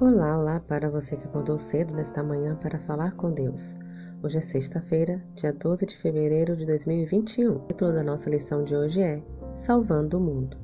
[0.00, 3.76] Olá, olá para você que acordou cedo nesta manhã para falar com Deus.
[4.22, 7.56] Hoje é sexta-feira, dia 12 de fevereiro de 2021.
[7.56, 9.22] O título da nossa lição de hoje é
[9.54, 10.56] Salvando o Mundo.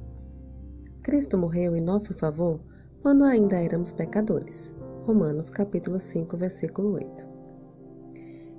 [1.03, 2.59] Cristo morreu em nosso favor
[3.03, 4.75] quando ainda éramos pecadores.
[5.05, 7.29] Romanos capítulo 5, versículo 8.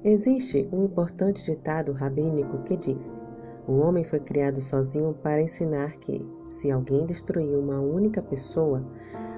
[0.03, 3.19] Existe um importante ditado rabínico que diz:
[3.67, 8.81] O homem foi criado sozinho para ensinar que, se alguém destruir uma única pessoa,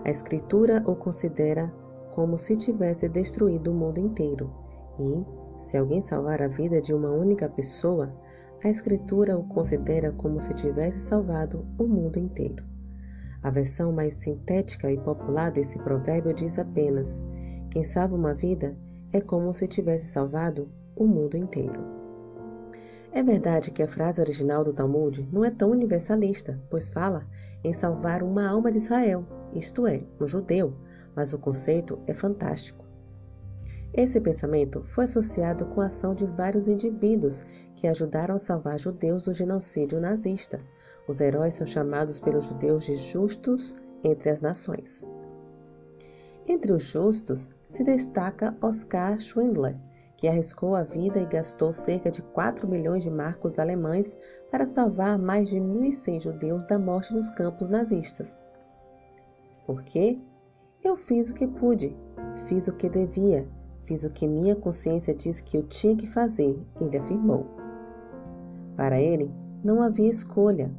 [0.06, 1.74] a Escritura o considera
[2.12, 4.54] como se tivesse destruído o mundo inteiro,
[5.00, 5.26] e,
[5.60, 8.14] se alguém salvar a vida de uma única pessoa,
[8.64, 12.64] a Escritura o considera como se tivesse salvado o mundo inteiro.
[13.42, 17.24] A versão mais sintética e popular desse provérbio diz apenas:
[17.72, 18.78] quem salva uma vida
[19.12, 21.99] é como se tivesse salvado o mundo inteiro.
[23.12, 27.26] É verdade que a frase original do Talmud não é tão universalista, pois fala
[27.64, 30.76] em salvar uma alma de Israel, isto é, um judeu,
[31.16, 32.86] mas o conceito é fantástico.
[33.92, 37.44] Esse pensamento foi associado com a ação de vários indivíduos
[37.76, 40.62] que ajudaram a salvar judeus do genocídio nazista.
[41.08, 45.10] Os heróis são chamados pelos judeus de justos entre as nações.
[46.48, 49.76] Entre os justos se destaca Oskar Schwindler,
[50.20, 54.18] que arriscou a vida e gastou cerca de 4 milhões de marcos alemães
[54.52, 58.46] para salvar mais de 1.100 judeus da morte nos campos nazistas.
[59.66, 60.20] Por quê?
[60.84, 61.96] Eu fiz o que pude,
[62.48, 63.48] fiz o que devia,
[63.84, 67.46] fiz o que minha consciência disse que eu tinha que fazer, ele afirmou.
[68.76, 69.32] Para ele,
[69.64, 70.70] não havia escolha.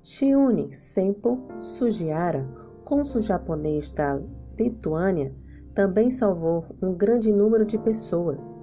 [0.00, 2.46] Shiune Sempo Sugiara,
[2.84, 4.22] cônsul japonês da
[4.56, 5.34] Lituânia,
[5.74, 8.58] também salvou um grande número de pessoas.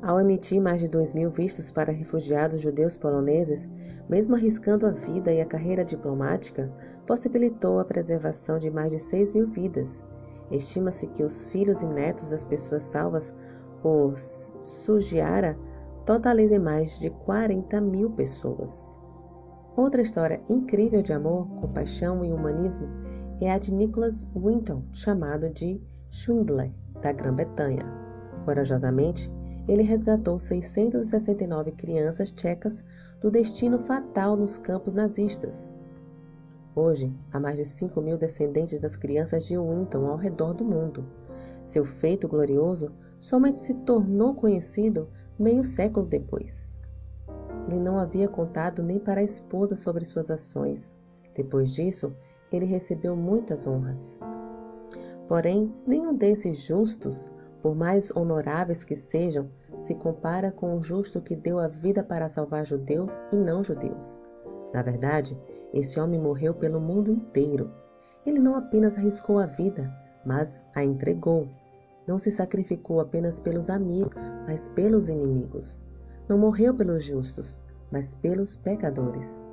[0.00, 3.68] Ao emitir mais de 2 mil vistos para refugiados judeus poloneses,
[4.08, 6.72] mesmo arriscando a vida e a carreira diplomática,
[7.06, 10.02] possibilitou a preservação de mais de 6 mil vidas.
[10.50, 13.32] Estima-se que os filhos e netos das pessoas salvas
[13.80, 15.56] por Sugiara
[16.04, 18.96] totalizem mais de 40 mil pessoas.
[19.76, 22.88] Outra história incrível de amor, compaixão e humanismo
[23.44, 25.80] é a de Nicholas Winton, chamado de
[26.10, 26.70] Schwindler,
[27.00, 27.82] da Grã-Bretanha.
[28.44, 29.32] Corajosamente,
[29.66, 32.84] ele resgatou 669 crianças tchecas
[33.20, 35.74] do destino fatal nos campos nazistas.
[36.74, 41.04] Hoje, há mais de 5 mil descendentes das crianças de Winton ao redor do mundo.
[41.62, 46.76] Seu feito glorioso somente se tornou conhecido meio século depois.
[47.68, 50.94] Ele não havia contado nem para a esposa sobre suas ações.
[51.34, 52.14] Depois disso,
[52.56, 54.18] ele recebeu muitas honras.
[55.26, 57.26] Porém, nenhum desses justos
[57.62, 59.48] por mais honoráveis que sejam,
[59.78, 64.20] se compara com o justo que deu a vida para salvar judeus e não judeus.
[64.74, 65.40] Na verdade,
[65.72, 67.70] esse homem morreu pelo mundo inteiro.
[68.26, 69.92] Ele não apenas arriscou a vida,
[70.26, 71.48] mas a entregou.
[72.06, 74.12] Não se sacrificou apenas pelos amigos,
[74.46, 75.80] mas pelos inimigos.
[76.28, 79.44] Não morreu pelos justos, mas pelos pecadores.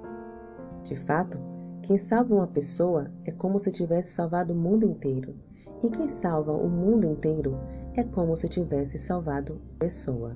[0.84, 1.40] De fato,
[1.82, 5.36] quem salva uma pessoa é como se tivesse salvado o mundo inteiro.
[5.82, 7.58] E quem salva o mundo inteiro
[7.96, 10.36] é como se tivesse salvado pessoa.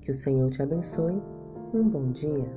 [0.00, 1.20] Que o Senhor te abençoe.
[1.72, 2.48] Um bom dia.